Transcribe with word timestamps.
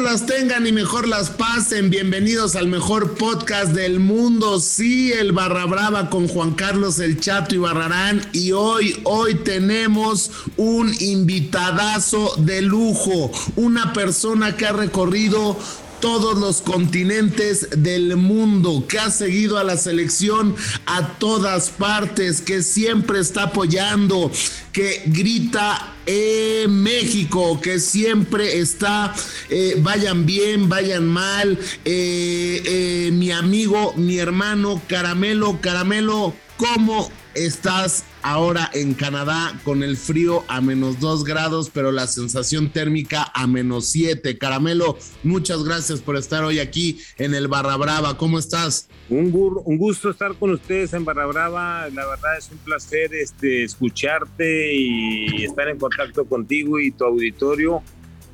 las 0.00 0.24
tengan 0.24 0.66
y 0.66 0.72
mejor 0.72 1.06
las 1.06 1.28
pasen. 1.28 1.90
Bienvenidos 1.90 2.56
al 2.56 2.66
mejor 2.66 3.14
podcast 3.14 3.72
del 3.72 4.00
mundo. 4.00 4.58
Sí, 4.58 5.12
el 5.12 5.32
Barra 5.32 5.66
Brava 5.66 6.08
con 6.08 6.28
Juan 6.28 6.52
Carlos 6.52 6.98
El 6.98 7.20
Chato 7.20 7.54
y 7.54 7.58
Barrarán. 7.58 8.26
Y 8.32 8.52
hoy, 8.52 8.98
hoy 9.04 9.34
tenemos 9.34 10.30
un 10.56 10.94
invitadazo 11.00 12.34
de 12.38 12.62
lujo. 12.62 13.30
Una 13.56 13.92
persona 13.92 14.56
que 14.56 14.66
ha 14.66 14.72
recorrido 14.72 15.58
todos 16.02 16.36
los 16.36 16.60
continentes 16.62 17.68
del 17.76 18.16
mundo, 18.16 18.84
que 18.88 18.98
ha 18.98 19.08
seguido 19.08 19.56
a 19.56 19.62
la 19.62 19.76
selección 19.76 20.56
a 20.84 21.16
todas 21.18 21.70
partes, 21.70 22.40
que 22.40 22.60
siempre 22.62 23.20
está 23.20 23.44
apoyando, 23.44 24.32
que 24.72 25.04
grita 25.06 25.94
eh, 26.04 26.66
México, 26.68 27.60
que 27.60 27.78
siempre 27.78 28.58
está, 28.58 29.14
eh, 29.48 29.76
vayan 29.78 30.26
bien, 30.26 30.68
vayan 30.68 31.06
mal, 31.06 31.56
eh, 31.84 33.10
mi 33.12 33.30
amigo, 33.30 33.94
mi 33.96 34.18
hermano, 34.18 34.82
Caramelo, 34.88 35.60
Caramelo, 35.60 36.34
¿cómo 36.56 37.12
estás 37.34 38.04
ahora 38.22 38.70
en 38.74 38.94
Canadá 38.94 39.58
con 39.64 39.82
el 39.82 39.96
frío 39.96 40.44
a 40.48 40.60
menos 40.60 41.00
2 41.00 41.24
grados, 41.24 41.70
pero 41.70 41.92
la 41.92 42.06
sensación 42.06 42.70
térmica 42.70 43.30
a 43.34 43.46
menos 43.46 43.86
7. 43.86 44.38
Caramelo, 44.38 44.98
muchas 45.22 45.64
gracias 45.64 46.00
por 46.00 46.16
estar 46.16 46.44
hoy 46.44 46.58
aquí 46.58 47.00
en 47.18 47.34
el 47.34 47.48
Barra 47.48 47.76
Brava. 47.76 48.16
¿Cómo 48.16 48.38
estás? 48.38 48.88
Un, 49.08 49.32
un 49.64 49.78
gusto 49.78 50.10
estar 50.10 50.34
con 50.34 50.50
ustedes 50.50 50.92
en 50.92 51.04
Barra 51.04 51.26
Brava. 51.26 51.88
La 51.90 52.06
verdad 52.06 52.36
es 52.38 52.50
un 52.50 52.58
placer 52.58 53.14
este, 53.14 53.64
escucharte 53.64 54.74
y 54.74 55.44
estar 55.44 55.68
en 55.68 55.78
contacto 55.78 56.24
contigo 56.24 56.78
y 56.78 56.90
tu 56.90 57.04
auditorio. 57.04 57.82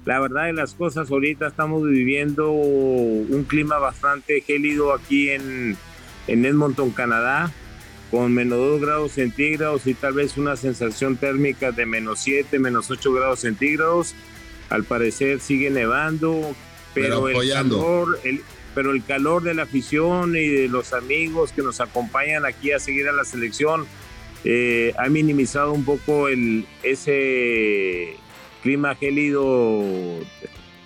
La 0.04 0.20
verdad 0.20 0.46
de 0.46 0.54
las 0.54 0.74
cosas, 0.74 1.10
ahorita 1.10 1.48
estamos 1.48 1.82
viviendo 1.84 2.50
un 2.50 3.44
clima 3.46 3.78
bastante 3.78 4.40
gélido 4.40 4.94
aquí 4.94 5.30
en, 5.30 5.77
en 6.27 6.44
Edmonton, 6.44 6.90
Canadá 6.90 7.52
con 8.11 8.33
menos 8.33 8.59
2 8.59 8.81
grados 8.81 9.12
centígrados 9.12 9.87
y 9.87 9.95
tal 9.95 10.14
vez 10.14 10.37
una 10.37 10.56
sensación 10.56 11.17
térmica 11.17 11.73
de 11.73 11.87
menos 11.87 12.20
7, 12.20 12.59
menos 12.59 12.91
8 12.91 13.12
grados 13.12 13.41
centígrados. 13.41 14.14
Al 14.70 14.84
parecer 14.84 15.41
sigue 15.41 15.70
nevando, 15.70 16.55
pero, 16.95 17.29
el 17.29 17.51
calor, 17.51 18.19
el, 18.25 18.42
pero 18.75 18.92
el 18.92 19.05
calor 19.05 19.42
de 19.42 19.55
la 19.55 19.64
afición 19.64 20.36
y 20.36 20.47
de 20.47 20.69
los 20.69 20.92
amigos 20.92 21.53
que 21.53 21.62
nos 21.62 21.81
acompañan 21.81 22.45
aquí 22.45 22.73
a 22.73 22.79
seguir 22.79 23.09
a 23.09 23.12
la 23.12 23.25
selección 23.25 23.86
eh, 24.45 24.95
ha 24.97 25.09
minimizado 25.09 25.73
un 25.73 25.84
poco 25.84 26.29
el, 26.29 26.64
ese 26.83 28.17
clima 28.62 28.95
gélido 28.95 29.83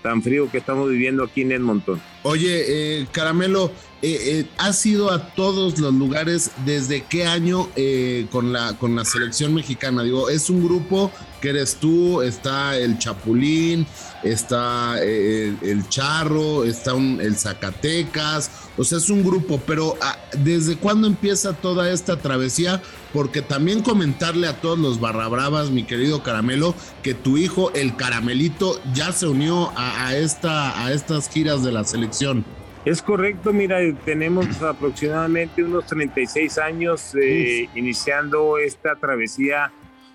tan 0.03 0.23
frío 0.23 0.51
que 0.51 0.59
estamos 0.59 0.91
viviendo 0.91 1.25
aquí 1.25 1.43
en 1.43 1.53
Edmonton. 1.53 2.01
Oye, 2.23 2.65
eh, 3.01 3.07
Caramelo, 3.13 3.71
eh, 4.03 4.41
eh, 4.41 4.47
has 4.59 4.85
ido 4.85 5.13
a 5.13 5.35
todos 5.35 5.79
los 5.79 5.95
lugares 5.95 6.51
desde 6.65 7.05
qué 7.05 7.25
año 7.25 7.69
eh, 7.77 8.27
con, 8.31 8.53
la, 8.53 8.75
con 8.75 8.97
la 8.97 9.05
selección 9.05 9.55
mexicana. 9.55 10.03
Digo, 10.03 10.29
es 10.29 10.51
un 10.51 10.65
grupo 10.65 11.13
que 11.41 11.51
eres 11.51 11.77
tú, 11.77 12.23
está 12.23 12.77
el 12.79 12.99
Chapulín, 12.99 13.87
está 14.23 14.95
eh, 15.03 15.55
el, 15.63 15.89
Charro, 15.89 16.65
está 16.65 16.95
un, 16.95 17.21
el 17.21 17.37
Zacatecas, 17.37 18.51
o 18.77 18.85
sea, 18.85 18.99
es 18.99 19.11
un 19.11 19.25
grupo, 19.25 19.61
pero 19.67 19.97
ah, 20.01 20.17
¿desde 20.39 20.77
cuándo 20.77 21.07
empieza 21.09 21.53
toda 21.53 21.91
esta 21.91 22.17
travesía? 22.17 22.81
Porque 23.13 23.43
también 23.43 23.83
comentarle 23.83 24.47
a 24.47 24.61
todos 24.61 24.79
los 24.79 25.01
barrabravas, 25.01 25.71
mi 25.71 25.83
querido 25.83 26.23
Caramelo, 26.23 26.75
que 27.03 27.13
tu 27.13 27.37
hijo, 27.37 27.73
el 27.75 27.97
Caramelito, 27.97 28.81
ya 28.95 29.13
se 29.13 29.27
unió 29.27 29.73
a, 29.77 30.15
esta, 30.15 30.85
a 30.85 30.93
estas 30.93 31.29
giras 31.29 31.63
de 31.63 31.73
la 31.73 31.85
selección. 31.85 32.45
Es 32.85 33.01
correcto, 33.01 33.53
mira, 33.53 33.79
tenemos 34.05 34.61
aproximadamente 34.61 35.63
unos 35.63 35.87
36 35.87 36.59
años 36.59 37.15
eh, 37.15 37.69
iniciando 37.77 38.59
esta 38.59 38.97
travesía. 38.97 39.71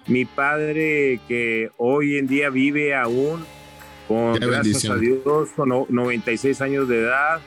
Mi 0.06 0.26
padre 0.26 1.22
que 1.30 1.70
hoy 1.78 2.18
en 2.18 2.28
día 2.28 2.50
vive 2.50 2.94
aún 2.94 3.46
con, 4.08 4.34
gracias 4.34 4.90
a 4.90 4.96
Dios, 4.96 5.50
con 5.56 5.70
96 5.88 6.60
años 6.62 6.90
de 6.90 7.04
edad, 7.04 7.42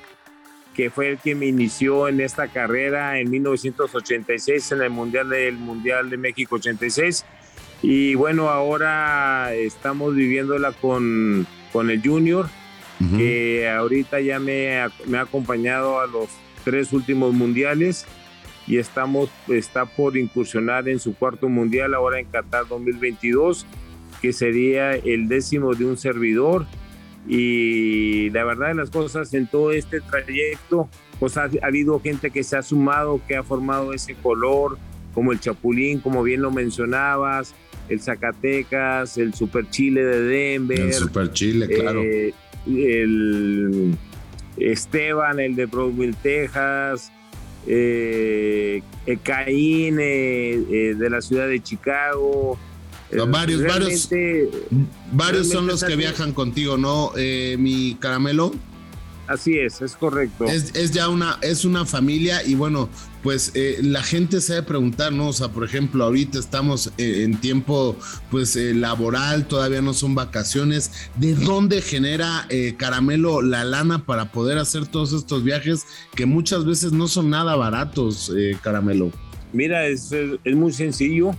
que 0.75 0.89
fue 0.89 1.11
el 1.11 1.19
que 1.19 1.35
me 1.35 1.47
inició 1.47 2.09
en 2.09 2.21
esta 2.23 2.49
carrera 2.49 3.19
en 3.19 3.31
1986 3.31 4.73
en 4.73 4.83
el 4.83 4.91
Mundial 4.91 5.29
del 5.29 5.57
Mundial 5.57 6.09
de 6.09 6.17
México 6.17 6.57
86. 6.57 7.27
Y 7.83 8.15
bueno, 8.15 8.49
ahora 8.49 9.53
estamos 9.55 10.15
viviéndola 10.15 10.73
con, 10.73 11.47
con 11.73 11.91
el 11.91 12.03
Junior, 12.03 12.49
uh 13.01 13.05
-huh. 13.05 13.17
que 13.19 13.69
ahorita 13.69 14.21
ya 14.21 14.39
me, 14.39 14.79
me 15.07 15.19
ha 15.19 15.23
acompañado 15.23 16.01
a 16.01 16.07
los 16.07 16.29
tres 16.65 16.93
últimos 16.93 17.33
mundiales 17.33 18.07
y 18.67 18.79
estamos, 18.79 19.31
está 19.49 19.85
por 19.85 20.17
incursionar 20.17 20.89
en 20.89 21.01
su 21.01 21.15
cuarto 21.15 21.49
mundial 21.49 21.95
ahora 21.95 22.21
en 22.21 22.27
Qatar 22.27 22.69
2022, 22.69 23.67
que 24.23 24.33
sería 24.33 24.93
el 24.93 25.29
décimo 25.29 25.75
de 25.75 25.87
un 25.87 25.97
servidor. 25.97 26.67
Y 27.27 28.31
la 28.31 28.45
verdad 28.45 28.69
de 28.69 28.75
las 28.75 28.91
cosas, 28.91 29.35
en 29.35 29.47
todo 29.47 29.73
este 29.73 30.01
trayecto, 30.01 30.89
pues 31.19 31.37
ha, 31.37 31.45
ha 31.45 31.67
habido 31.67 32.01
gente 32.01 32.31
que 32.31 32.45
se 32.45 32.57
ha 32.57 32.63
sumado, 32.63 33.21
que 33.27 33.37
ha 33.37 33.43
formado 33.43 33.93
ese 33.93 34.15
color, 34.15 34.79
como 35.15 35.33
el 35.33 35.41
Chapulín, 35.41 35.99
como 35.99 36.23
bien 36.23 36.41
lo 36.41 36.51
mencionabas, 36.51 37.55
el 37.89 38.01
Zacatecas, 38.01 39.19
el 39.19 39.35
Super 39.35 39.69
Chile 39.69 40.05
de 40.05 40.23
Denver. 40.23 40.81
El 40.81 40.93
Super 40.93 41.33
Chile, 41.33 41.69
claro. 41.69 42.03
Eh, 42.03 42.33
el 42.67 43.97
Esteban, 44.57 45.41
el 45.41 45.57
de 45.57 45.67
Brownsville, 45.67 46.15
Texas, 46.23 47.11
eh, 47.67 48.83
Caín 49.23 49.99
eh, 50.01 50.53
eh, 50.71 50.95
de 50.97 51.11
la 51.11 51.21
ciudad 51.21 51.49
de 51.49 51.61
Chicago. 51.61 52.59
Varios, 53.29 53.65
varios, 53.65 54.09
varios 55.13 55.49
son 55.49 55.67
los 55.67 55.83
que 55.83 55.97
viajan 55.97 56.33
contigo, 56.33 56.79
¿no, 56.79 57.11
eh, 57.17 57.57
mi 57.59 57.97
caramelo? 57.97 58.53
Así 59.31 59.57
es, 59.57 59.81
es 59.81 59.95
correcto. 59.95 60.47
Es, 60.47 60.75
es, 60.75 60.91
ya 60.91 61.09
una, 61.09 61.39
es 61.41 61.65
una 61.65 61.87
familia 61.87 62.43
y 62.45 62.57
bueno, 62.57 62.89
pues 63.23 63.53
eh, 63.55 63.79
la 63.81 64.03
gente 64.03 64.41
se 64.41 64.55
debe 64.55 64.67
preguntar, 64.67 65.13
¿no? 65.13 65.29
O 65.29 65.33
sea, 65.33 65.47
por 65.47 65.63
ejemplo, 65.63 66.03
ahorita 66.03 66.37
estamos 66.37 66.93
eh, 66.99 67.23
en 67.23 67.41
tiempo 67.41 67.97
pues 68.33 68.57
eh, 68.57 68.75
laboral, 68.75 69.47
todavía 69.47 69.83
no 69.83 69.95
son 69.95 70.17
vacaciones. 70.17 70.91
¿De 71.15 71.37
dónde 71.37 71.81
genera 71.81 72.45
eh, 72.49 72.75
Caramelo 72.77 73.41
la 73.41 73.63
lana 73.63 74.05
para 74.05 74.33
poder 74.33 74.59
hacer 74.59 74.89
todos 74.89 75.13
estos 75.13 75.45
viajes 75.45 75.87
que 76.17 76.27
muchas 76.27 76.65
veces 76.65 76.91
no 76.91 77.07
son 77.07 77.31
nada 77.31 77.55
baratos, 77.55 78.33
eh, 78.37 78.57
Caramelo? 78.61 79.13
Mira, 79.53 79.87
es, 79.87 80.11
es 80.11 80.57
muy 80.57 80.73
sencillo. 80.73 81.37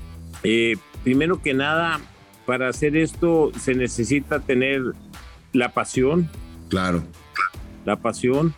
Primero 1.03 1.41
que 1.41 1.53
nada, 1.53 1.99
para 2.45 2.69
hacer 2.69 2.95
esto 2.95 3.51
se 3.59 3.75
necesita 3.75 4.39
tener 4.39 4.81
la 5.51 5.73
pasión. 5.73 6.29
Claro. 6.69 7.03
La 7.85 7.95
pasión 7.95 8.53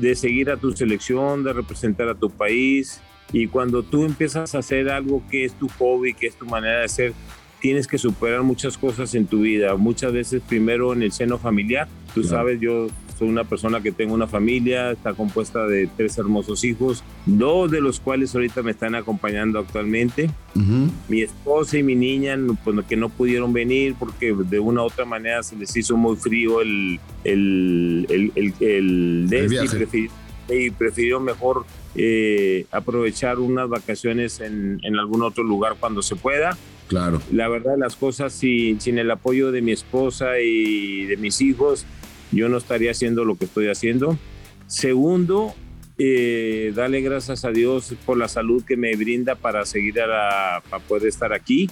de 0.00 0.14
seguir 0.14 0.50
a 0.50 0.56
tu 0.56 0.72
selección, 0.72 1.44
de 1.44 1.52
representar 1.52 2.08
a 2.08 2.14
tu 2.14 2.30
país. 2.30 3.00
Y 3.32 3.46
cuando 3.48 3.82
tú 3.82 4.04
empiezas 4.04 4.54
a 4.54 4.58
hacer 4.58 4.88
algo 4.90 5.22
que 5.30 5.44
es 5.44 5.54
tu 5.54 5.68
hobby, 5.78 6.14
que 6.14 6.26
es 6.26 6.36
tu 6.36 6.46
manera 6.46 6.80
de 6.80 6.88
ser, 6.88 7.12
tienes 7.60 7.86
que 7.86 7.98
superar 7.98 8.42
muchas 8.42 8.78
cosas 8.78 9.14
en 9.14 9.26
tu 9.26 9.40
vida. 9.40 9.76
Muchas 9.76 10.12
veces 10.12 10.42
primero 10.46 10.92
en 10.92 11.02
el 11.02 11.12
seno 11.12 11.38
familiar. 11.38 11.88
Tú 12.14 12.22
claro. 12.22 12.36
sabes, 12.36 12.60
yo 12.60 12.88
soy 13.18 13.28
una 13.28 13.44
persona 13.44 13.80
que 13.80 13.92
tengo 13.92 14.14
una 14.14 14.26
familia, 14.26 14.92
está 14.92 15.14
compuesta 15.14 15.66
de 15.66 15.88
tres 15.96 16.18
hermosos 16.18 16.64
hijos, 16.64 17.02
dos 17.24 17.70
de 17.70 17.80
los 17.80 17.98
cuales 18.00 18.34
ahorita 18.34 18.62
me 18.62 18.72
están 18.72 18.94
acompañando 18.94 19.58
actualmente. 19.58 20.30
Uh 20.54 20.58
-huh. 20.60 20.90
Mi 21.08 21.22
esposa 21.22 21.78
y 21.78 21.82
mi 21.82 21.94
niña, 21.94 22.38
pues, 22.62 22.76
que 22.86 22.96
no 22.96 23.08
pudieron 23.08 23.52
venir 23.52 23.94
porque 23.98 24.34
de 24.34 24.58
una 24.58 24.82
u 24.82 24.86
otra 24.86 25.04
manera 25.04 25.42
se 25.42 25.56
les 25.56 25.74
hizo 25.76 25.96
muy 25.96 26.16
frío 26.16 26.60
el, 26.60 27.00
el, 27.24 28.06
el, 28.10 28.32
el, 28.34 28.54
el, 28.60 29.28
el 29.32 29.52
y, 29.64 29.68
prefirió, 29.68 30.10
y 30.48 30.70
prefirió 30.70 31.20
mejor 31.20 31.64
eh, 31.94 32.66
aprovechar 32.70 33.38
unas 33.38 33.68
vacaciones 33.68 34.40
en, 34.40 34.78
en 34.82 34.96
algún 34.98 35.22
otro 35.22 35.42
lugar 35.42 35.76
cuando 35.80 36.02
se 36.02 36.16
pueda. 36.16 36.56
Claro. 36.88 37.20
La 37.32 37.48
verdad, 37.48 37.76
las 37.78 37.96
cosas 37.96 38.32
sin, 38.32 38.80
sin 38.80 38.98
el 38.98 39.10
apoyo 39.10 39.50
de 39.50 39.60
mi 39.60 39.72
esposa 39.72 40.38
y 40.40 41.04
de 41.06 41.16
mis 41.16 41.40
hijos, 41.40 41.84
yo 42.32 42.48
no 42.48 42.58
estaría 42.58 42.90
haciendo 42.90 43.24
lo 43.24 43.36
que 43.36 43.44
estoy 43.44 43.68
haciendo. 43.68 44.18
Segundo, 44.66 45.54
eh, 45.98 46.72
darle 46.74 47.00
gracias 47.00 47.44
a 47.44 47.50
Dios 47.50 47.94
por 48.04 48.18
la 48.18 48.28
salud 48.28 48.64
que 48.64 48.76
me 48.76 48.94
brinda 48.96 49.34
para 49.34 49.64
seguir 49.64 50.00
a 50.00 50.06
la, 50.06 50.62
para 50.68 50.82
poder 50.82 51.08
estar 51.08 51.32
aquí 51.32 51.70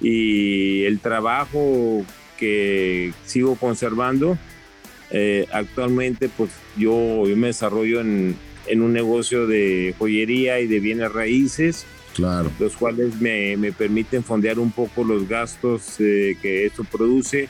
y 0.00 0.84
el 0.84 1.00
trabajo 1.00 2.04
que 2.38 3.12
sigo 3.26 3.56
conservando. 3.56 4.38
Eh, 5.10 5.46
actualmente, 5.52 6.28
pues 6.28 6.50
yo, 6.76 7.26
yo 7.26 7.36
me 7.36 7.48
desarrollo 7.48 8.00
en, 8.00 8.36
en, 8.66 8.80
un 8.80 8.92
negocio 8.92 9.46
de 9.46 9.94
joyería 9.98 10.60
y 10.60 10.68
de 10.68 10.78
bienes 10.78 11.12
raíces, 11.12 11.84
claro. 12.14 12.50
los 12.60 12.76
cuales 12.76 13.20
me, 13.20 13.56
me 13.56 13.72
permiten 13.72 14.22
fondear 14.22 14.60
un 14.60 14.70
poco 14.70 15.02
los 15.02 15.28
gastos 15.28 15.96
eh, 15.98 16.36
que 16.40 16.66
esto 16.66 16.84
produce 16.84 17.48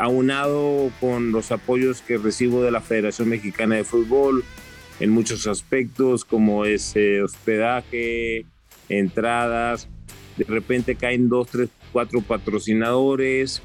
aunado 0.00 0.90
con 0.98 1.30
los 1.30 1.52
apoyos 1.52 2.00
que 2.00 2.16
recibo 2.16 2.62
de 2.62 2.70
la 2.70 2.80
Federación 2.80 3.28
Mexicana 3.28 3.76
de 3.76 3.84
Fútbol 3.84 4.42
en 4.98 5.10
muchos 5.10 5.46
aspectos, 5.46 6.24
como 6.24 6.64
es 6.64 6.96
eh, 6.96 7.22
hospedaje, 7.22 8.46
entradas, 8.88 9.88
de 10.38 10.44
repente 10.44 10.96
caen 10.96 11.28
dos, 11.28 11.48
tres, 11.48 11.68
cuatro 11.92 12.22
patrocinadores 12.22 13.62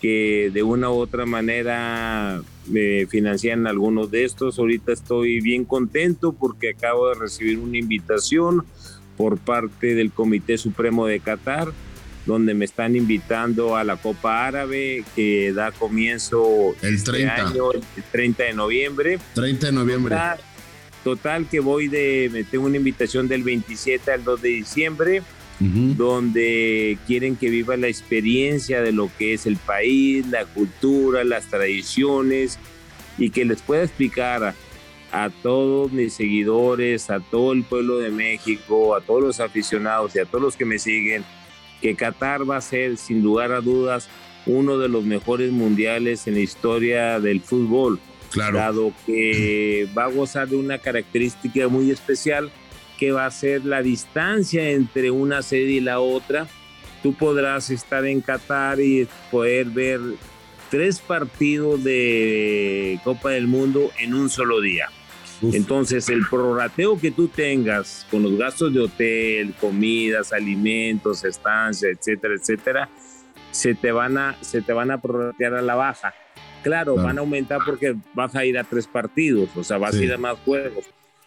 que 0.00 0.50
de 0.54 0.62
una 0.62 0.90
u 0.90 0.94
otra 0.94 1.26
manera 1.26 2.42
me 2.68 3.06
financian 3.06 3.66
algunos 3.66 4.12
de 4.12 4.24
estos. 4.24 4.60
Ahorita 4.60 4.92
estoy 4.92 5.40
bien 5.40 5.64
contento 5.64 6.32
porque 6.32 6.70
acabo 6.70 7.08
de 7.08 7.14
recibir 7.16 7.58
una 7.58 7.78
invitación 7.78 8.64
por 9.16 9.38
parte 9.38 9.96
del 9.96 10.12
Comité 10.12 10.58
Supremo 10.58 11.06
de 11.06 11.18
Qatar 11.18 11.72
donde 12.26 12.54
me 12.54 12.64
están 12.64 12.96
invitando 12.96 13.76
a 13.76 13.84
la 13.84 13.96
Copa 13.96 14.46
Árabe 14.46 15.04
que 15.14 15.52
da 15.52 15.70
comienzo 15.70 16.74
el 16.82 17.02
30, 17.02 17.36
este 17.36 17.40
año, 17.40 17.72
el 17.72 18.02
30 18.10 18.42
de 18.42 18.52
noviembre. 18.52 19.18
30 19.34 19.66
de 19.68 19.72
noviembre. 19.72 20.16
Total, 21.04 21.46
que 21.48 21.60
voy 21.60 21.86
de, 21.86 22.28
me 22.32 22.42
tengo 22.42 22.66
una 22.66 22.78
invitación 22.78 23.28
del 23.28 23.44
27 23.44 24.10
al 24.10 24.24
2 24.24 24.42
de 24.42 24.48
diciembre, 24.48 25.22
donde 25.58 26.98
quieren 27.06 27.36
que 27.36 27.48
viva 27.48 27.76
la 27.78 27.86
experiencia 27.86 28.82
de 28.82 28.92
lo 28.92 29.08
que 29.16 29.32
es 29.32 29.46
el 29.46 29.56
país, 29.56 30.26
la 30.26 30.44
cultura, 30.44 31.24
las 31.24 31.46
tradiciones 31.46 32.58
y 33.16 33.30
que 33.30 33.46
les 33.46 33.62
pueda 33.62 33.84
explicar 33.84 34.44
a, 34.44 34.54
a 35.12 35.30
todos 35.30 35.92
mis 35.92 36.12
seguidores, 36.12 37.08
a 37.08 37.20
todo 37.20 37.52
el 37.52 37.62
pueblo 37.62 37.98
de 37.98 38.10
México, 38.10 38.94
a 38.94 39.00
todos 39.00 39.22
los 39.22 39.40
aficionados 39.40 40.14
y 40.14 40.18
a 40.18 40.26
todos 40.26 40.42
los 40.42 40.56
que 40.56 40.66
me 40.66 40.78
siguen 40.78 41.24
que 41.80 41.94
Qatar 41.94 42.48
va 42.48 42.56
a 42.56 42.60
ser 42.60 42.96
sin 42.96 43.22
lugar 43.22 43.52
a 43.52 43.60
dudas 43.60 44.08
uno 44.46 44.78
de 44.78 44.88
los 44.88 45.04
mejores 45.04 45.50
mundiales 45.52 46.26
en 46.26 46.34
la 46.34 46.40
historia 46.40 47.20
del 47.20 47.40
fútbol, 47.40 47.98
claro. 48.30 48.58
dado 48.58 48.92
que 49.04 49.88
va 49.98 50.04
a 50.04 50.10
gozar 50.10 50.48
de 50.48 50.56
una 50.56 50.78
característica 50.78 51.68
muy 51.68 51.90
especial 51.90 52.50
que 52.98 53.12
va 53.12 53.26
a 53.26 53.30
ser 53.30 53.64
la 53.64 53.82
distancia 53.82 54.70
entre 54.70 55.10
una 55.10 55.42
sede 55.42 55.72
y 55.72 55.80
la 55.80 56.00
otra. 56.00 56.46
Tú 57.02 57.12
podrás 57.14 57.70
estar 57.70 58.06
en 58.06 58.20
Qatar 58.20 58.80
y 58.80 59.06
poder 59.30 59.66
ver 59.66 60.00
tres 60.70 61.00
partidos 61.00 61.84
de 61.84 62.98
Copa 63.04 63.30
del 63.30 63.46
Mundo 63.46 63.90
en 63.98 64.14
un 64.14 64.30
solo 64.30 64.60
día. 64.60 64.88
Entonces, 65.42 66.08
el 66.08 66.26
prorrateo 66.28 66.98
que 66.98 67.10
tú 67.10 67.28
tengas 67.28 68.06
con 68.10 68.22
los 68.22 68.36
gastos 68.36 68.72
de 68.72 68.80
hotel, 68.80 69.54
comidas, 69.60 70.32
alimentos, 70.32 71.24
estancia, 71.24 71.90
etcétera, 71.90 72.34
etcétera, 72.34 72.88
se 73.50 73.74
te 73.74 73.92
van 73.92 74.18
a, 74.18 74.36
se 74.42 74.62
te 74.62 74.72
van 74.72 74.90
a 74.90 75.00
prorratear 75.00 75.54
a 75.54 75.62
la 75.62 75.74
baja. 75.74 76.14
Claro, 76.62 76.96
van 76.96 77.18
a 77.18 77.20
aumentar 77.20 77.60
porque 77.64 77.94
vas 78.12 78.34
a 78.34 78.44
ir 78.44 78.58
a 78.58 78.64
tres 78.64 78.86
partidos, 78.86 79.48
o 79.56 79.62
sea, 79.62 79.78
vas 79.78 79.94
a 79.94 80.02
ir 80.02 80.12
a 80.12 80.18
más 80.18 80.36
juegos. 80.44 80.86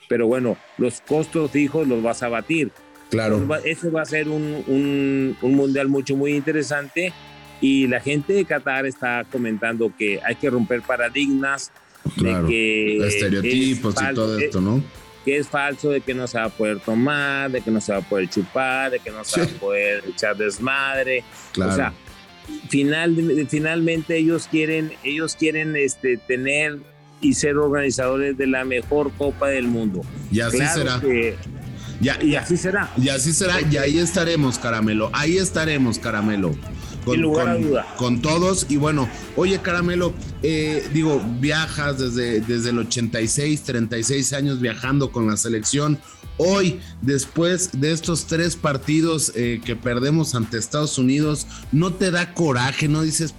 Pero 0.10 0.28
bueno, 0.28 0.58
los 0.78 1.02
costos 1.02 1.52
fijos 1.52 1.88
los 1.88 2.02
vas 2.02 2.24
a 2.24 2.30
batir. 2.30 2.72
Claro. 3.10 3.48
Eso 3.64 3.92
va 3.92 4.02
a 4.02 4.06
ser 4.06 4.28
un, 4.28 4.64
un, 4.68 5.38
un 5.42 5.56
mundial 5.56 5.88
mucho, 5.88 6.16
muy 6.16 6.34
interesante. 6.34 7.14
Y 7.62 7.88
la 7.88 8.00
gente 8.00 8.34
de 8.34 8.46
Qatar 8.46 8.86
está 8.86 9.26
comentando 9.32 9.94
que 9.98 10.20
hay 10.24 10.36
que 10.36 10.50
romper 10.50 10.82
paradigmas, 10.82 11.72
Claro. 12.16 12.44
De 12.44 12.50
que 12.50 13.08
estereotipos 13.08 13.96
y 14.02 14.14
todo 14.14 14.40
esto, 14.40 14.62
¿no? 14.62 14.84
Que 15.26 15.38
es 15.38 15.48
falso 15.48 15.90
de 15.92 16.02
que 16.02 16.14
no 16.14 16.28
se 16.28 16.38
va 16.38 16.46
a 16.46 16.50
poder 16.50 16.80
tomar, 16.80 17.52
de 17.52 17.62
que 17.62 17.72
no 17.72 17.82
se 17.82 17.92
va 17.92 18.00
a 18.00 18.02
poder 18.02 18.30
chupar, 18.30 18.92
de 18.92 19.00
que 19.00 19.12
no 19.12 19.24
se 19.24 19.42
va 19.42 19.48
a 19.48 19.60
poder 19.60 20.04
echar 20.08 20.36
desmadre. 20.38 21.24
Claro. 21.52 21.72
O 21.72 21.76
sea, 21.76 21.94
final, 22.70 23.16
finalmente 23.50 24.18
ellos 24.18 24.48
quieren, 24.50 24.94
ellos 25.04 25.36
quieren 25.36 25.76
este, 25.76 26.18
tener 26.18 26.80
y 27.22 27.34
ser 27.34 27.58
organizadores 27.58 28.38
de 28.38 28.48
la 28.48 28.64
mejor 28.64 29.12
Copa 29.18 29.50
del 29.50 29.68
Mundo. 29.68 30.02
Y 30.32 30.40
así 30.40 30.58
será. 30.58 31.02
ya, 32.00 32.24
y 32.24 32.36
así 32.36 32.56
será. 32.56 32.90
Y 32.98 33.10
así 33.10 33.34
será. 33.34 33.60
Y 33.70 33.76
ahí 33.78 34.00
estaremos, 34.00 34.58
Caramelo. 34.58 35.10
Ahí 35.14 35.38
estaremos, 35.38 36.00
Caramelo 36.00 36.56
con, 37.98 38.22
todos. 38.22 38.66
Y 38.70 38.78
bueno, 38.78 39.10
oye, 39.36 39.60
Caramelo, 39.60 40.14
eh, 40.44 40.88
digo, 40.94 41.22
viajas 41.40 42.00
desde, 42.00 42.42
desde 42.42 42.70
el 42.70 42.80
86, 42.80 43.64
36 43.64 44.34
años 44.34 44.60
viajando 44.60 45.12
con 45.12 45.28
la 45.28 45.38
selección. 45.38 46.00
Hoy, 46.38 46.80
después 47.02 47.82
de 47.82 47.92
estos 47.92 48.26
tres 48.26 48.56
partidos 48.56 49.34
eh, 49.36 49.60
que 49.64 49.76
perdemos 49.76 50.36
ante 50.36 50.58
Estados 50.58 50.98
Unidos, 50.98 51.48
¿no 51.74 51.94
te 51.94 52.12
da 52.12 52.34
coraje? 52.34 52.88
¿No 52.88 53.02
dices, 53.02 53.34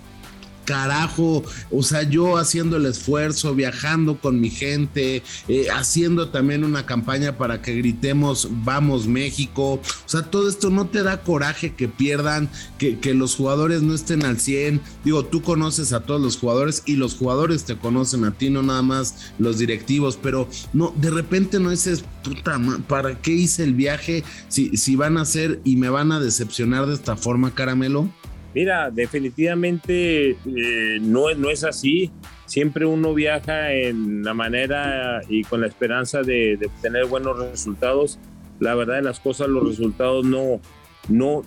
carajo, 0.70 1.42
o 1.72 1.82
sea, 1.82 2.04
yo 2.04 2.36
haciendo 2.36 2.76
el 2.76 2.86
esfuerzo, 2.86 3.56
viajando 3.56 4.20
con 4.20 4.40
mi 4.40 4.50
gente, 4.50 5.24
eh, 5.48 5.66
haciendo 5.74 6.28
también 6.28 6.62
una 6.62 6.86
campaña 6.86 7.36
para 7.36 7.60
que 7.60 7.74
gritemos, 7.74 8.46
vamos 8.64 9.08
México, 9.08 9.72
o 9.72 9.80
sea, 10.06 10.22
todo 10.22 10.48
esto 10.48 10.70
no 10.70 10.86
te 10.86 11.02
da 11.02 11.22
coraje 11.22 11.74
que 11.74 11.88
pierdan, 11.88 12.48
que, 12.78 13.00
que 13.00 13.14
los 13.14 13.34
jugadores 13.34 13.82
no 13.82 13.94
estén 13.94 14.24
al 14.24 14.38
100, 14.38 14.80
digo, 15.04 15.24
tú 15.24 15.42
conoces 15.42 15.92
a 15.92 16.04
todos 16.04 16.20
los 16.20 16.36
jugadores 16.36 16.84
y 16.86 16.94
los 16.94 17.16
jugadores 17.16 17.64
te 17.64 17.76
conocen 17.76 18.24
a 18.24 18.30
ti, 18.30 18.48
no 18.48 18.62
nada 18.62 18.82
más 18.82 19.32
los 19.40 19.58
directivos, 19.58 20.20
pero 20.22 20.48
no, 20.72 20.94
de 20.94 21.10
repente 21.10 21.58
no 21.58 21.70
dices, 21.70 22.04
puta, 22.22 22.60
¿para 22.86 23.20
qué 23.20 23.32
hice 23.32 23.64
el 23.64 23.74
viaje 23.74 24.22
si, 24.46 24.76
si 24.76 24.94
van 24.94 25.18
a 25.18 25.24
ser 25.24 25.60
y 25.64 25.74
me 25.74 25.88
van 25.88 26.12
a 26.12 26.20
decepcionar 26.20 26.86
de 26.86 26.94
esta 26.94 27.16
forma, 27.16 27.56
caramelo? 27.56 28.08
Mira, 28.54 28.90
definitivamente 28.90 30.30
eh, 30.30 30.98
no, 31.00 31.28
es 31.28 31.64
así. 31.64 32.10
Siempre 32.46 32.84
uno 32.84 33.14
viaja 33.14 33.72
en 33.72 34.24
la 34.24 34.34
manera 34.34 35.20
y 35.28 35.44
con 35.44 35.60
la 35.60 35.68
esperanza 35.68 36.22
de, 36.22 36.58
obtener 36.66 37.06
buenos 37.06 37.38
resultados. 37.38 38.18
La 38.58 38.74
verdad 38.74 38.96
de 38.96 39.02
las 39.02 39.20
cosas, 39.20 39.48
los 39.48 39.66
resultados 39.66 40.24
no, 40.24 40.60
no, 41.08 41.44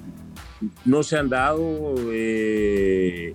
no 0.86 1.04
se 1.04 1.18
han 1.18 1.30
dado. 1.30 1.96
Eh, 2.12 3.34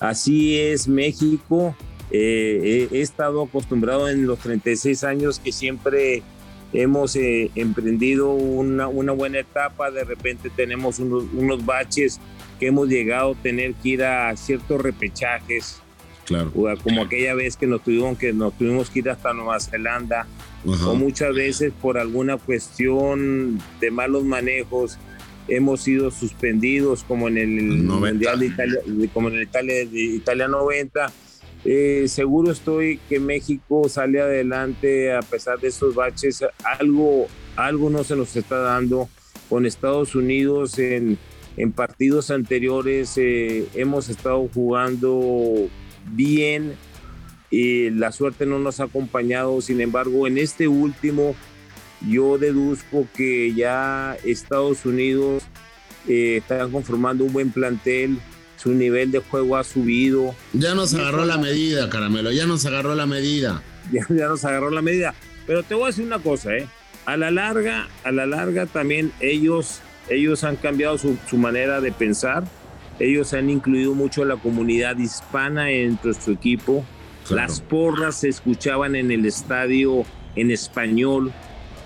así 0.00 0.58
es 0.58 0.88
México. 0.88 1.76
Eh, 2.10 2.88
he, 2.90 3.00
estado 3.00 3.42
acostumbrado 3.42 4.08
en 4.08 4.26
los 4.26 4.38
36 4.40 5.04
años 5.04 5.38
que 5.38 5.52
siempre 5.52 6.22
hemos 6.82 7.16
emprendido 7.16 8.30
una, 8.30 8.88
una, 8.88 9.12
buena 9.12 9.40
etapa. 9.40 9.90
De 9.90 10.04
repente 10.04 10.50
tenemos 10.50 10.98
unos, 10.98 11.24
unos 11.32 11.64
baches 11.64 12.20
que 12.58 12.68
hemos 12.68 12.88
llegado 12.88 13.32
a 13.32 13.42
tener 13.42 13.74
que 13.74 13.88
ir 13.90 14.04
a 14.04 14.36
ciertos 14.36 14.80
repechajes. 14.80 15.80
Claro. 16.26 16.52
Como 16.82 17.02
aquella 17.02 17.34
vez 17.34 17.56
que 17.56 17.66
nos 17.66 17.82
tuvimos 17.82 18.18
que, 18.18 18.32
nos 18.32 18.56
tuvimos 18.56 18.90
que 18.90 18.98
ir 18.98 19.10
hasta 19.10 19.32
Nueva 19.32 19.60
Zelanda. 19.60 20.26
O 20.84 20.96
muchas 20.96 21.32
veces 21.32 21.72
por 21.80 21.96
alguna 21.96 22.38
cuestión 22.38 23.60
de 23.80 23.90
malos 23.92 24.24
manejos 24.24 24.98
hemos 25.46 25.82
sido 25.82 26.10
suspendidos 26.10 27.04
como 27.04 27.28
en 27.28 27.38
el 27.38 27.48
Mundial 27.84 28.40
de 28.40 28.46
Italia, 28.46 28.80
como 29.14 29.28
en 29.28 29.36
el 29.36 29.42
Italia, 29.42 29.74
de 29.86 30.00
Italia 30.00 30.48
90. 30.48 31.12
Eh, 31.68 32.06
seguro 32.06 32.52
estoy 32.52 32.98
que 33.08 33.18
México 33.18 33.88
sale 33.88 34.20
adelante 34.20 35.12
a 35.12 35.20
pesar 35.20 35.58
de 35.58 35.68
estos 35.68 35.96
baches. 35.96 36.44
Algo, 36.78 37.26
algo 37.56 37.90
no 37.90 38.04
se 38.04 38.14
nos 38.14 38.36
está 38.36 38.58
dando 38.58 39.08
con 39.48 39.66
Estados 39.66 40.14
Unidos 40.14 40.78
en, 40.78 41.18
en 41.56 41.72
partidos 41.72 42.30
anteriores 42.30 43.14
eh, 43.16 43.66
hemos 43.74 44.08
estado 44.08 44.48
jugando 44.52 45.68
bien 46.12 46.74
y 47.50 47.90
la 47.90 48.12
suerte 48.12 48.46
no 48.46 48.60
nos 48.60 48.78
ha 48.78 48.84
acompañado. 48.84 49.60
Sin 49.60 49.80
embargo, 49.80 50.28
en 50.28 50.38
este 50.38 50.68
último 50.68 51.34
yo 52.08 52.38
deduzco 52.38 53.08
que 53.16 53.52
ya 53.54 54.16
Estados 54.24 54.86
Unidos 54.86 55.42
eh, 56.06 56.36
está 56.36 56.68
conformando 56.68 57.24
un 57.24 57.32
buen 57.32 57.50
plantel, 57.50 58.18
su 58.66 58.74
nivel 58.74 59.12
de 59.12 59.20
juego 59.20 59.56
ha 59.56 59.62
subido. 59.62 60.34
Ya 60.52 60.74
nos 60.74 60.92
agarró 60.92 61.24
la 61.24 61.38
medida, 61.38 61.88
Caramelo, 61.88 62.32
ya 62.32 62.46
nos 62.46 62.66
agarró 62.66 62.96
la 62.96 63.06
medida. 63.06 63.62
Ya, 63.92 64.04
ya 64.08 64.26
nos 64.26 64.44
agarró 64.44 64.70
la 64.70 64.82
medida. 64.82 65.14
Pero 65.46 65.62
te 65.62 65.74
voy 65.76 65.84
a 65.84 65.86
decir 65.86 66.04
una 66.04 66.18
cosa, 66.18 66.56
¿eh? 66.56 66.66
A 67.04 67.16
la 67.16 67.30
larga, 67.30 67.86
a 68.02 68.10
la 68.10 68.26
larga 68.26 68.66
también 68.66 69.12
ellos 69.20 69.80
ellos 70.08 70.42
han 70.42 70.56
cambiado 70.56 70.98
su, 70.98 71.16
manera 71.36 71.80
de 71.80 71.92
pensar. 71.92 72.42
Ellos 72.98 73.32
han 73.32 73.48
incluido 73.48 73.94
mucho 73.94 74.22
a 74.22 74.26
la 74.26 74.36
comunidad 74.36 74.98
hispana 74.98 75.66
dentro 75.66 76.12
de 76.12 76.20
su 76.20 76.32
equipo. 76.32 76.84
Las 77.30 77.60
porras 77.60 78.16
se 78.16 78.28
escuchaban 78.28 78.96
en 78.96 79.12
el 79.12 79.24
estadio 79.24 80.04
en 80.34 80.50
español. 80.50 81.32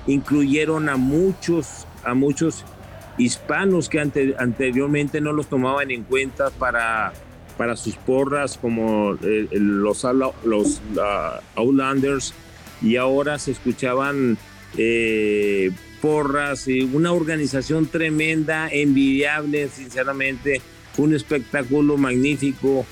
Incluyeron 0.06 0.88
a 0.88 0.96
muchos, 0.96 1.86
a 2.02 2.14
muchos 2.14 2.64
hispanos 3.20 3.88
que 3.88 4.00
anteriormente 4.00 5.20
no 5.20 5.32
los 5.32 5.48
tomaban 5.48 5.90
en 5.90 6.04
cuenta 6.04 6.50
para, 6.50 7.12
para 7.56 7.76
sus 7.76 7.96
porras, 7.96 8.58
como 8.58 9.16
eh, 9.22 9.48
los, 9.52 10.06
los 10.44 10.80
Outlanders, 11.54 12.34
y 12.82 12.96
ahora 12.96 13.38
se 13.38 13.50
escuchaban 13.52 14.38
eh, 14.78 15.70
porras, 16.00 16.66
y 16.68 16.80
una 16.80 17.12
organización 17.12 17.86
tremenda, 17.86 18.68
envidiable, 18.70 19.68
sinceramente, 19.68 20.62
un 20.96 21.14
espectáculo 21.14 21.96
magnífico 21.96 22.84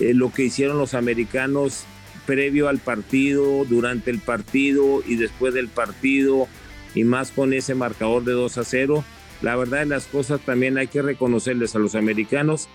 eh, 0.00 0.12
lo 0.12 0.32
que 0.32 0.44
hicieron 0.44 0.78
los 0.78 0.94
americanos 0.94 1.84
previo 2.26 2.68
al 2.68 2.78
partido, 2.78 3.64
durante 3.64 4.10
el 4.10 4.18
partido 4.18 5.02
y 5.06 5.16
después 5.16 5.54
del 5.54 5.68
partido, 5.68 6.48
y 6.94 7.04
más 7.04 7.30
con 7.30 7.52
ese 7.52 7.74
marcador 7.74 8.24
de 8.24 8.32
2 8.32 8.58
a 8.58 8.64
0. 8.64 9.04
La 9.44 9.56
verdad 9.56 9.80
de 9.80 9.86
las 9.86 10.06
cosas 10.06 10.40
también 10.40 10.78
hay 10.78 10.86
que 10.86 11.02
reconocerles 11.02 11.76
a 11.76 11.78
los 11.78 11.94
americanos 11.94 12.66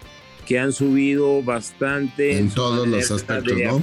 que 0.45 0.59
han 0.59 0.71
subido 0.71 1.41
bastante 1.41 2.38
en, 2.38 2.51
todos 2.51 2.88
los 2.88 3.09
aspectos, 3.09 3.57
¿no? 3.57 3.81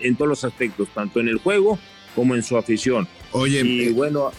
en 0.00 0.16
todos 0.16 0.28
los 0.30 0.44
aspectos, 0.44 0.88
tanto 0.94 1.20
en 1.20 1.28
el 1.28 1.36
juego 1.36 1.78
como 2.14 2.34
en 2.34 2.42
su 2.42 2.56
afición. 2.56 3.06
Oye, 3.32 3.60
y 3.60 3.84
eh, 3.88 3.92
bueno, 3.92 4.32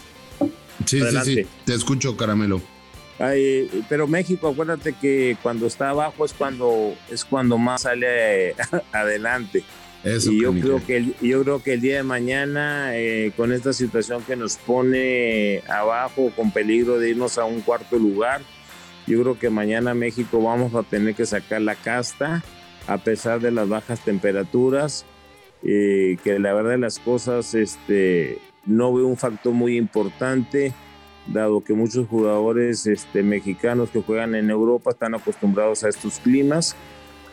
sí, 0.88 1.02
sí, 1.02 1.18
sí, 1.24 1.48
te 1.64 1.76
escucho, 1.76 2.18
Caramelo. 2.18 2.64
pero 3.88 4.08
México, 4.08 4.48
acuérdate 4.48 4.94
que 5.00 5.38
cuando 5.44 5.68
está 5.68 5.92
abajo 5.92 6.26
es 6.26 6.34
cuando 6.34 6.96
es 7.12 7.24
cuando 7.24 7.60
más 7.60 7.84
sale 7.84 8.56
adelante. 8.92 9.64
Eso, 10.04 10.32
y 10.32 10.42
yo 10.42 10.52
creo 10.52 10.84
que 10.84 10.98
el, 10.98 11.16
yo 11.22 11.44
creo 11.44 11.62
que 11.62 11.74
el 11.74 11.82
día 11.82 11.98
de 11.98 12.04
mañana 12.04 12.98
eh, 12.98 13.32
con 13.38 13.52
esta 13.52 13.72
situación 13.72 14.24
que 14.24 14.36
nos 14.36 14.58
pone 14.58 15.62
abajo 15.70 16.32
con 16.36 16.52
peligro 16.52 16.98
de 16.98 17.12
irnos 17.12 17.38
a 17.38 17.46
un 17.46 17.62
cuarto 17.62 18.00
lugar, 18.00 18.42
yo 19.06 19.22
creo 19.22 19.38
que 19.38 19.50
mañana 19.50 19.94
México 19.94 20.42
vamos 20.42 20.74
a 20.74 20.84
tener 20.84 21.14
que 21.14 21.26
sacar 21.26 21.62
la 21.62 21.76
casta 21.76 22.44
a 22.88 22.98
pesar 22.98 23.40
de 23.42 23.52
las 23.52 23.70
bajas 23.70 24.04
temperaturas 24.04 25.06
eh, 25.64 26.18
que 26.24 26.40
la 26.40 26.54
verdad 26.54 26.72
de 26.72 26.78
las 26.80 26.98
cosas 26.98 27.54
este, 27.54 28.40
no 28.66 28.94
veo 28.94 29.06
un 29.06 29.18
factor 29.18 29.54
muy 29.54 29.78
importante, 29.78 30.74
dado 31.28 31.64
que 31.64 31.74
muchos 31.74 32.08
jugadores 32.08 32.88
este, 32.88 33.22
mexicanos 33.22 33.92
que 33.92 34.02
juegan 34.02 34.34
en 34.34 34.50
Europa 34.50 34.90
están 34.90 35.14
acostumbrados 35.14 35.84
a 35.84 35.90
estos 35.90 36.20
climas. 36.20 36.76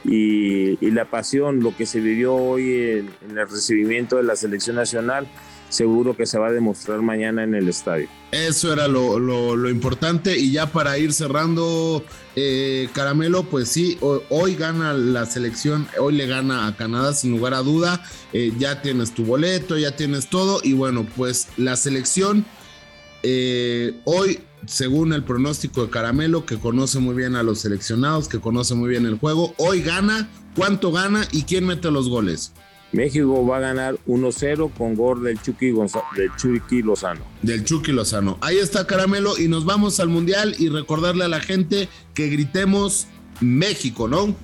Y, 0.05 0.77
la 0.91 1.05
pasión, 1.05 1.61
lo 1.61 1.77
que 1.77 1.87
se 1.87 2.01
vivió 2.01 2.35
hoy 2.35 2.73
en 2.73 3.39
el 3.39 3.49
recibimiento 3.49 4.17
de 4.17 4.23
la 4.23 4.37
selección 4.37 4.77
nacional, 4.77 5.29
seguro 5.69 6.17
que 6.17 6.27
se 6.27 6.39
va 6.39 6.49
a 6.49 6.53
demostrar 6.53 7.03
mañana 7.03 7.45
en 7.45 7.55
el 7.55 7.69
estadio. 7.69 8.09
Eso 8.33 8.73
era 8.73 8.89
lo, 8.89 9.69
importante. 9.69 10.39
Y 10.39 10.53
ya 10.53 10.67
para 10.67 10.99
ir 10.99 11.13
cerrando, 11.13 12.05
eh, 12.37 12.89
Caramelo, 12.95 13.45
pues 13.45 13.69
sí, 13.69 13.99
hoy, 14.01 14.55
gana 14.55 14.95
la 14.95 15.27
selección, 15.27 15.87
hoy 15.99 16.15
le 16.15 16.27
gana 16.27 16.67
a 16.67 16.77
Canadá 16.77 17.13
sin 17.13 17.33
lugar 17.33 17.55
a 17.55 17.59
duda, 17.59 18.03
eh, 18.33 18.53
ya 18.59 18.83
tienes 18.83 19.13
tu 19.13 19.25
boleto, 19.25 19.77
ya 19.77 19.95
tienes 19.97 20.29
todo. 20.29 20.61
Y 20.63 20.73
bueno, 20.73 21.07
pues 21.17 21.49
la 21.57 21.77
selección 21.77 22.45
eh, 23.23 23.95
hoy, 24.05 24.41
según 24.69 25.15
el 25.15 25.25
pronóstico 25.25 25.83
de 25.83 25.91
Caramelo, 25.91 26.45
que 26.45 26.59
conoce 26.59 26.99
muy 26.99 27.15
bien 27.15 27.37
a 27.37 27.43
los 27.43 27.61
seleccionados, 27.61 28.29
que 28.29 28.39
conoce 28.39 28.75
muy 28.75 28.91
bien 28.91 29.07
el 29.07 29.19
juego, 29.19 29.55
hoy 29.57 29.81
gana, 29.81 30.29
¿cuánto 30.55 30.93
gana 30.93 31.27
y 31.33 31.45
quién 31.45 31.67
mete 31.67 31.91
los 31.91 32.09
goles? 32.09 32.53
México 32.93 33.47
va 33.47 33.57
a 33.59 33.61
ganar 33.61 33.97
1-0 34.07 34.71
con 34.77 34.95
gol 34.95 35.25
del 35.25 35.41
Chucky, 35.41 35.73
del 36.17 36.37
Chucky 36.37 36.83
Lozano. 36.83 37.21
Del 37.43 37.65
Chucky 37.65 37.93
Lozano. 37.93 38.39
Ahí 38.41 38.59
está 38.59 38.87
Caramelo 38.87 39.39
y 39.39 39.49
nos 39.49 39.65
vamos 39.65 40.01
al 40.01 40.09
Mundial 40.09 40.55
y 40.59 40.69
recordarle 40.69 41.25
a 41.25 41.29
la 41.29 41.41
gente 41.41 41.89
que 42.15 42.29
gritemos 42.29 43.07
México, 43.41 44.07
¿no? 44.07 44.35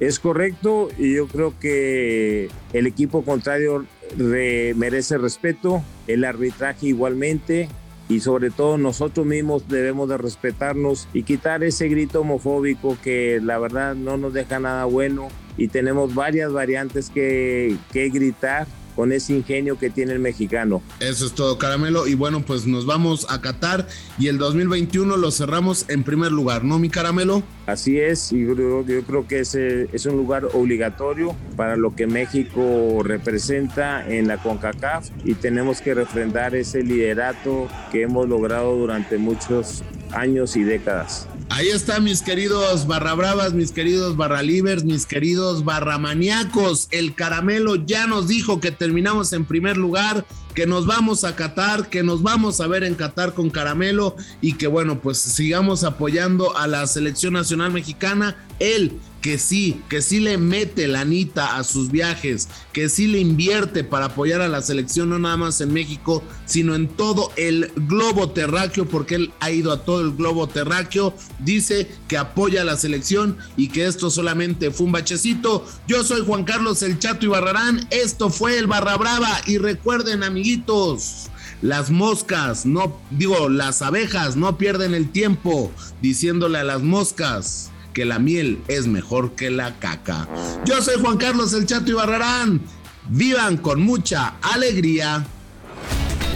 Es 0.00 0.18
correcto 0.18 0.88
y 0.98 1.14
yo 1.14 1.26
creo 1.26 1.54
que 1.60 2.50
el 2.72 2.86
equipo 2.86 3.24
contrario 3.24 3.84
merece 4.16 5.18
respeto, 5.18 5.82
el 6.06 6.24
arbitraje 6.24 6.88
igualmente 6.88 7.68
y 8.08 8.20
sobre 8.20 8.50
todo 8.50 8.78
nosotros 8.78 9.26
mismos 9.26 9.68
debemos 9.68 10.08
de 10.08 10.18
respetarnos 10.18 11.08
y 11.12 11.22
quitar 11.22 11.62
ese 11.64 11.88
grito 11.88 12.20
homofóbico 12.20 12.96
que 13.02 13.40
la 13.42 13.58
verdad 13.58 13.94
no 13.94 14.16
nos 14.16 14.32
deja 14.32 14.58
nada 14.58 14.84
bueno. 14.84 15.28
Y 15.56 15.68
tenemos 15.68 16.14
varias 16.14 16.52
variantes 16.52 17.10
que, 17.10 17.76
que 17.92 18.08
gritar 18.08 18.66
con 18.94 19.12
ese 19.12 19.34
ingenio 19.34 19.78
que 19.78 19.90
tiene 19.90 20.12
el 20.12 20.18
mexicano. 20.18 20.82
Eso 21.00 21.26
es 21.26 21.32
todo, 21.32 21.58
Caramelo. 21.58 22.06
Y 22.06 22.14
bueno, 22.14 22.42
pues 22.44 22.66
nos 22.66 22.86
vamos 22.86 23.26
a 23.30 23.40
Qatar 23.40 23.86
y 24.18 24.28
el 24.28 24.38
2021 24.38 25.16
lo 25.16 25.30
cerramos 25.30 25.88
en 25.88 26.04
primer 26.04 26.32
lugar, 26.32 26.64
¿no, 26.64 26.78
mi 26.78 26.88
Caramelo? 26.88 27.42
Así 27.66 27.98
es, 27.98 28.32
y 28.32 28.44
yo, 28.44 28.84
yo 28.84 29.02
creo 29.04 29.26
que 29.28 29.40
ese 29.40 29.88
es 29.92 30.06
un 30.06 30.16
lugar 30.16 30.48
obligatorio 30.52 31.34
para 31.56 31.76
lo 31.76 31.94
que 31.94 32.06
México 32.06 33.02
representa 33.04 34.06
en 34.08 34.26
la 34.26 34.38
CONCACAF 34.38 35.10
y 35.24 35.34
tenemos 35.34 35.80
que 35.80 35.94
refrendar 35.94 36.54
ese 36.56 36.82
liderato 36.82 37.68
que 37.90 38.02
hemos 38.02 38.28
logrado 38.28 38.76
durante 38.76 39.16
muchos 39.18 39.82
años 40.12 40.56
y 40.56 40.64
décadas. 40.64 41.28
Ahí 41.54 41.68
está, 41.68 42.00
mis 42.00 42.22
queridos 42.22 42.86
barra 42.86 43.12
bravas, 43.12 43.52
mis 43.52 43.72
queridos 43.72 44.16
barra 44.16 44.40
libres, 44.40 44.84
mis 44.84 45.04
queridos 45.04 45.66
barra 45.66 45.98
maníacos. 45.98 46.88
El 46.90 47.14
caramelo 47.14 47.74
ya 47.76 48.06
nos 48.06 48.26
dijo 48.26 48.58
que 48.58 48.70
terminamos 48.70 49.34
en 49.34 49.44
primer 49.44 49.76
lugar, 49.76 50.24
que 50.54 50.66
nos 50.66 50.86
vamos 50.86 51.24
a 51.24 51.36
Qatar, 51.36 51.90
que 51.90 52.02
nos 52.02 52.22
vamos 52.22 52.62
a 52.62 52.66
ver 52.68 52.84
en 52.84 52.94
Qatar 52.94 53.34
con 53.34 53.50
caramelo 53.50 54.16
y 54.40 54.54
que 54.54 54.66
bueno, 54.66 55.00
pues 55.00 55.18
sigamos 55.18 55.84
apoyando 55.84 56.56
a 56.56 56.66
la 56.66 56.86
selección 56.86 57.34
nacional 57.34 57.70
mexicana. 57.70 58.34
Él 58.58 58.98
que 59.22 59.38
sí, 59.38 59.80
que 59.88 60.02
sí 60.02 60.18
le 60.18 60.36
mete 60.36 60.88
la 60.88 61.02
anita 61.02 61.56
a 61.56 61.64
sus 61.64 61.90
viajes, 61.90 62.48
que 62.72 62.88
sí 62.88 63.06
le 63.06 63.20
invierte 63.20 63.84
para 63.84 64.06
apoyar 64.06 64.40
a 64.40 64.48
la 64.48 64.60
selección, 64.60 65.08
no 65.08 65.18
nada 65.18 65.36
más 65.36 65.60
en 65.60 65.72
México, 65.72 66.24
sino 66.44 66.74
en 66.74 66.88
todo 66.88 67.30
el 67.36 67.70
globo 67.76 68.30
terráqueo, 68.30 68.84
porque 68.84 69.14
él 69.14 69.32
ha 69.38 69.52
ido 69.52 69.70
a 69.70 69.84
todo 69.84 70.00
el 70.00 70.12
globo 70.16 70.48
terráqueo, 70.48 71.14
dice 71.38 71.88
que 72.08 72.18
apoya 72.18 72.62
a 72.62 72.64
la 72.64 72.76
selección 72.76 73.38
y 73.56 73.68
que 73.68 73.86
esto 73.86 74.10
solamente 74.10 74.72
fue 74.72 74.86
un 74.86 74.92
bachecito. 74.92 75.64
Yo 75.86 76.02
soy 76.02 76.26
Juan 76.26 76.42
Carlos 76.42 76.82
El 76.82 76.98
Chato 76.98 77.24
y 77.24 77.28
Barrarán, 77.28 77.86
esto 77.90 78.28
fue 78.28 78.58
el 78.58 78.66
Barra 78.66 78.96
Brava 78.96 79.40
y 79.46 79.58
recuerden 79.58 80.24
amiguitos. 80.24 81.28
Las 81.62 81.92
moscas, 81.92 82.66
no 82.66 83.00
digo, 83.12 83.48
las 83.48 83.82
abejas 83.82 84.34
no 84.34 84.58
pierden 84.58 84.94
el 84.94 85.12
tiempo 85.12 85.70
diciéndole 86.00 86.58
a 86.58 86.64
las 86.64 86.82
moscas 86.82 87.71
que 87.92 88.04
la 88.04 88.18
miel 88.18 88.62
es 88.68 88.86
mejor 88.86 89.34
que 89.34 89.50
la 89.50 89.78
caca. 89.78 90.28
Yo 90.64 90.80
soy 90.82 91.00
Juan 91.00 91.18
Carlos 91.18 91.52
El 91.52 91.66
Chato 91.66 91.90
y 91.90 91.94
Barrarán. 91.94 92.60
Vivan 93.08 93.56
con 93.56 93.80
mucha 93.80 94.34
alegría. 94.42 95.24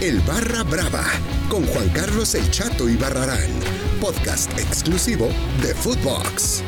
El 0.01 0.19
Barra 0.21 0.63
Brava 0.63 1.05
con 1.49 1.65
Juan 1.65 1.89
Carlos 1.89 2.35
El 2.35 2.49
Chato 2.51 2.87
y 2.87 2.95
Barrarán. 2.95 3.49
Podcast 3.99 4.51
exclusivo 4.59 5.29
de 5.61 5.73
Footbox. 5.73 6.63